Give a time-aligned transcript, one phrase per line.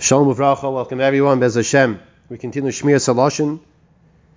[0.00, 1.98] Shalom Uvracha, welcome everyone, Bez Hashem.
[2.28, 3.58] We continue Shmiras HaLashon,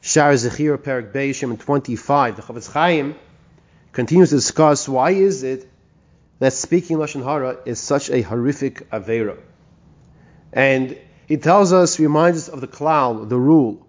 [0.00, 2.34] Shar Zechir, Perak Beishim 25.
[2.34, 3.14] The Chofetz Chaim
[3.92, 5.70] continues to discuss why is it
[6.40, 9.38] that speaking Lashon Hara is such a horrific Avera.
[10.52, 10.98] And
[11.28, 13.86] he tells us, reminds us of the klal, the rule.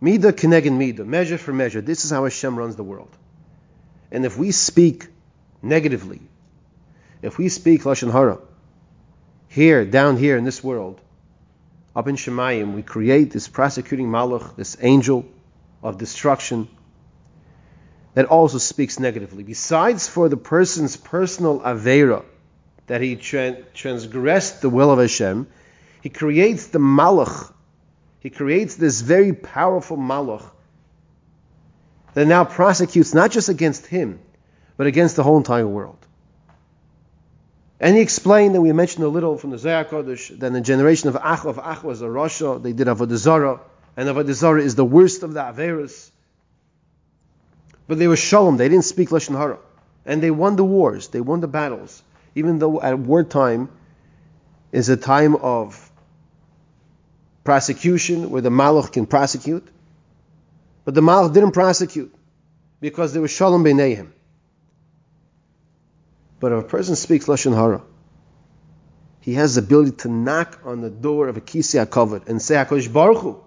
[0.00, 1.80] Mida kenegin mida, measure for measure.
[1.80, 3.10] This is how Hashem runs the world.
[4.12, 5.08] And if we speak
[5.60, 6.20] negatively,
[7.20, 8.38] if we speak Lashon Hara,
[9.48, 11.00] here, down here in this world,
[11.96, 15.26] up in Shemayim, we create this prosecuting Malach, this angel
[15.82, 16.68] of destruction,
[18.14, 19.42] that also speaks negatively.
[19.42, 22.24] Besides for the person's personal Avera,
[22.86, 25.46] that he tra- transgressed the will of Hashem,
[26.02, 27.52] he creates the Malach.
[28.20, 30.50] He creates this very powerful Malach
[32.14, 34.18] that now prosecutes not just against him,
[34.76, 36.04] but against the whole entire world.
[37.80, 41.08] And he explained, and we mentioned a little from the Zohar Kodesh, that the generation
[41.08, 43.60] of Achav, of Achav was a Rasha, they did Avodah Zarah,
[43.96, 46.10] and Avodah Zarah is the worst of the Averas.
[47.86, 49.58] But they were Shalom, they didn't speak Lashon Hara.
[50.04, 52.02] And they won the wars, they won the battles.
[52.34, 53.68] Even though at wartime
[54.72, 55.90] is a time of
[57.44, 59.66] prosecution where the Malach can prosecute.
[60.84, 62.14] But the Malach didn't prosecute
[62.80, 64.10] because there was Shalom Beinayim.
[66.40, 67.82] But if a person speaks Lashon Hara,
[69.20, 72.54] he has the ability to knock on the door of a Kisei HaKavod and say,
[72.54, 73.40] HaKadosh Baruch Hu,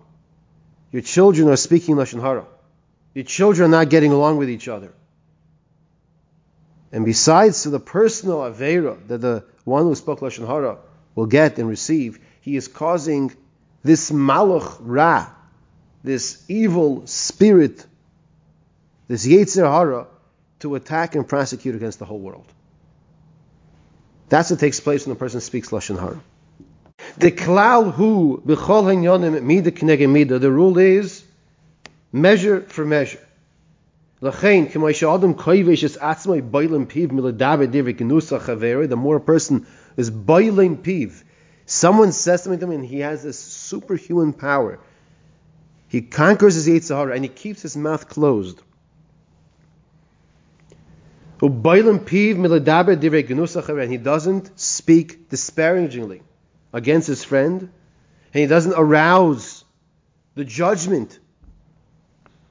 [0.92, 2.46] your children are speaking Lashon Hara.
[3.14, 4.94] Your children are not getting along with each other.
[6.92, 10.78] And besides the personal Avera that the one who spoke Lashon Hara
[11.16, 13.34] will get and receive, he is causing
[13.84, 15.30] this Malach Ra,
[16.04, 17.86] this evil spirit,
[19.08, 20.08] this Yetzer Hara,
[20.60, 22.46] to attack and prosecute against the whole world.
[24.32, 26.18] That's what takes place when a person speaks lashon hara.
[27.18, 30.40] The klal hu b'chol hanyonim mida k'negem mida.
[30.40, 31.22] The rule is
[32.14, 33.20] measure for measure.
[34.22, 34.32] The
[38.98, 41.24] more a person is boiling piv,
[41.66, 44.80] someone says something to him and he has this superhuman power.
[45.90, 48.62] He conquers his Yetzer Hara and he keeps his mouth closed.
[51.42, 51.66] And
[53.92, 56.22] he doesn't speak disparagingly
[56.72, 59.64] against his friend, and he doesn't arouse
[60.36, 61.20] the judgment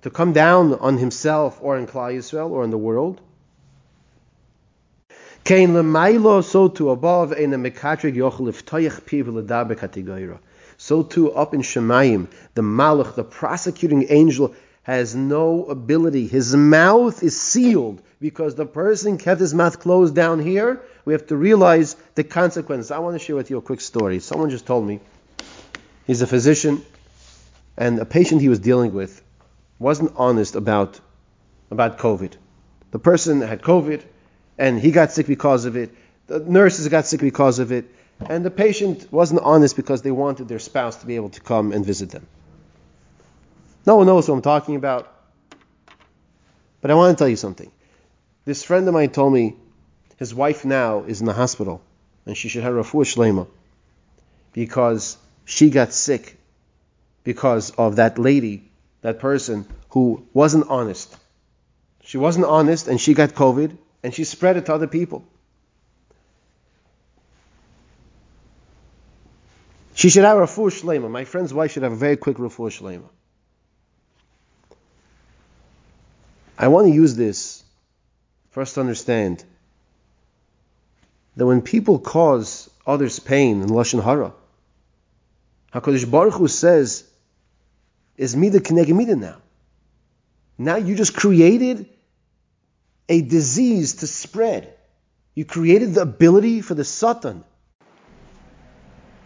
[0.02, 3.20] to come down on himself or on Klal Yisrael or on the world.
[5.44, 7.32] So to above.
[10.78, 14.54] So too up in Shemayim, the Malach, the prosecuting angel,
[14.90, 16.26] has no ability.
[16.26, 20.82] His mouth is sealed because the person kept his mouth closed down here.
[21.04, 22.90] We have to realize the consequences.
[22.90, 24.18] I want to share with you a quick story.
[24.18, 24.98] Someone just told me
[26.08, 26.84] he's a physician,
[27.76, 29.22] and a patient he was dealing with
[29.78, 30.98] wasn't honest about
[31.70, 32.32] about COVID.
[32.90, 34.02] The person had COVID,
[34.58, 35.94] and he got sick because of it.
[36.26, 37.84] The nurses got sick because of it,
[38.28, 41.70] and the patient wasn't honest because they wanted their spouse to be able to come
[41.70, 42.26] and visit them.
[43.86, 45.12] No one knows what I'm talking about.
[46.80, 47.70] But I want to tell you something.
[48.44, 49.56] This friend of mine told me
[50.16, 51.82] his wife now is in the hospital
[52.26, 53.46] and she should have a full shlema
[54.52, 56.38] because she got sick
[57.24, 58.70] because of that lady,
[59.02, 61.16] that person who wasn't honest.
[62.04, 65.24] She wasn't honest and she got COVID and she spread it to other people.
[69.94, 71.10] She should have a refuah shlema.
[71.10, 73.08] My friend's wife should have a very quick refuah shlema.
[76.60, 77.64] I want to use this
[78.54, 79.42] us to understand
[81.36, 84.34] that when people cause others pain in Lashon Hara,
[85.72, 87.04] HaKadosh Baruch Hu says,
[88.18, 89.36] is mida kineged mida now.
[90.58, 91.88] Now you just created
[93.08, 94.74] a disease to spread.
[95.34, 97.42] You created the ability for the Satan,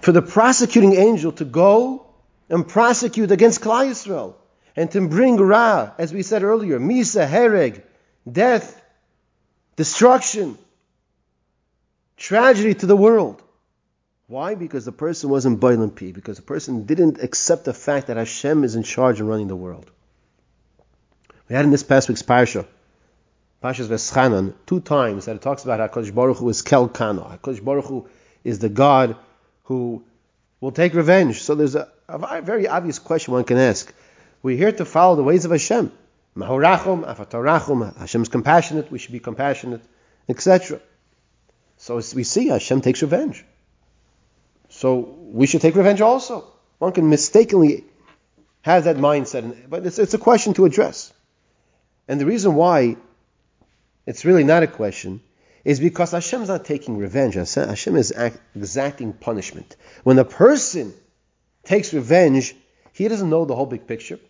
[0.03, 2.07] for the prosecuting angel to go
[2.49, 4.35] and prosecute against Klal Yisrael
[4.77, 7.83] and to bring Ra, as we said earlier, Misa, Hereg,
[8.31, 8.81] death,
[9.77, 10.59] destruction,
[12.17, 13.43] tragedy to the world.
[14.27, 14.55] Why?
[14.55, 18.65] Because the person wasn't Bailam Pi, because the person didn't accept the fact that Hashem
[18.65, 19.91] is in charge and running the world.
[21.49, 22.67] We had in this past week's Parsha,
[23.63, 27.21] Parshas Veschanan, two times that it talks about HaKadosh Baruch Hu is Kel Kana.
[27.39, 28.09] HaKadosh Baruch Hu
[28.43, 29.17] is the God
[29.65, 30.03] who
[30.61, 31.43] will take revenge.
[31.43, 33.93] So there's a, a very obvious question one can ask.
[34.45, 35.91] We're here to follow the ways of Hashem.
[36.37, 39.81] Mahorachum, afatorachum, Hashem is compassionate, we should be compassionate,
[40.29, 40.81] etc.
[41.79, 43.43] So we see Hashem takes revenge.
[44.69, 46.45] So we should take revenge also.
[46.77, 47.85] One can mistakenly
[48.61, 51.11] have that mindset, but it's, it's a question to address.
[52.07, 52.99] And the reason why
[54.05, 55.23] it's really not a question
[55.65, 57.37] is because Hashem's not taking revenge.
[57.37, 58.13] Hashem is
[58.55, 59.75] exacting punishment.
[60.03, 60.93] When a person
[61.65, 62.55] takes revenge,
[62.95, 64.21] he doesn't know the whole big picture.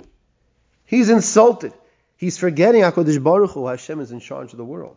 [0.86, 1.72] He's insulted.
[2.16, 4.96] He's forgetting HaKadosh Baruch Hu, Hashem is in charge of the world.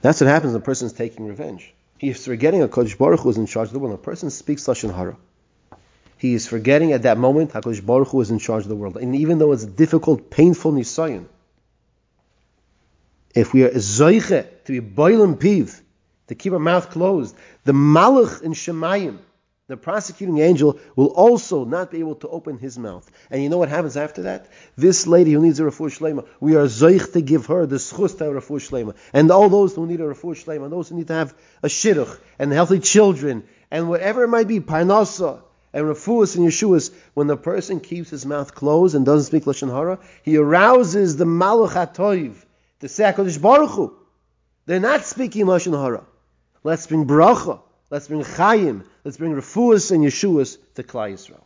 [0.00, 1.74] That's what happens when a person is taking revenge.
[1.98, 3.92] He is forgetting HaKadosh Baruch Hu is in charge of the world.
[3.92, 5.16] When a person speaks Lashon Hara,
[6.18, 8.96] he is forgetting at that moment HaKadosh Baruch Hu is in charge of the world.
[8.96, 11.26] And even though it's difficult, painful nisayon,
[13.34, 15.80] if we are zoiche to be boiling piv,
[16.28, 17.34] to keep our mouth closed,
[17.64, 19.18] the malach in Shemayim,
[19.68, 23.08] the prosecuting angel will also not be able to open his mouth.
[23.30, 24.48] And you know what happens after that?
[24.76, 28.18] This lady who needs a refuah shlema, we are zoich to give her the schus
[28.18, 28.96] to refuah shlema.
[29.12, 32.18] And all those who need a refuah shlema, those who need to have a shidduch,
[32.40, 35.40] and healthy children, and whatever it might be, parnasa,
[35.72, 39.70] and refuahs and yeshuas, when the person keeps his mouth closed and doesn't speak lashon
[39.70, 42.34] hara, he arouses the malach hatoiv,
[42.80, 43.96] the HaKadosh Baruch Hu.
[44.66, 46.04] They're not speaking lashon hara.
[46.64, 47.60] Let's bring bracha.
[47.90, 48.84] Let's bring chayim.
[49.04, 51.42] Let's bring refuahs and yeshuas to Klal Yisrael.